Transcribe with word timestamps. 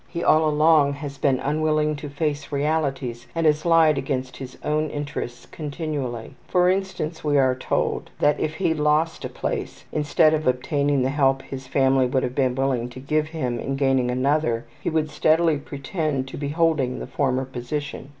He 0.09 0.23
all 0.23 0.49
along 0.49 0.93
has 0.93 1.19
been 1.19 1.39
unwilling 1.39 1.95
to 1.97 2.09
face 2.09 2.51
realities 2.51 3.27
and 3.35 3.45
has 3.45 3.67
lied 3.67 3.99
against 3.99 4.37
his 4.37 4.57
own 4.63 4.89
interests 4.89 5.45
continually. 5.45 6.33
For 6.47 6.71
instance, 6.71 7.23
we 7.23 7.37
are 7.37 7.53
told 7.53 8.09
that 8.17 8.39
if 8.39 8.55
he 8.55 8.73
lost 8.73 9.23
a 9.25 9.29
place, 9.29 9.85
instead 9.91 10.33
of 10.33 10.47
obtaining 10.47 11.03
the 11.03 11.09
help 11.11 11.43
his 11.43 11.67
family 11.67 12.07
would 12.07 12.23
have 12.23 12.33
been 12.33 12.55
willing 12.55 12.89
to 12.89 12.99
give 12.99 13.27
him 13.27 13.59
in 13.59 13.75
gaining 13.75 14.09
another, 14.09 14.65
he 14.81 14.89
would 14.89 15.11
steadily 15.11 15.57
pretend 15.57 16.27
to 16.29 16.35
be 16.37 16.49
holding 16.49 16.97
the 16.97 17.05
former 17.05 17.45
position. 17.45 18.09